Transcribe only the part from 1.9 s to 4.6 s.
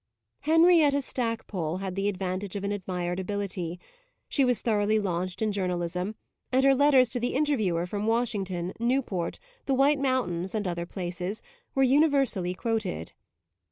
the advantage of an admired ability; she was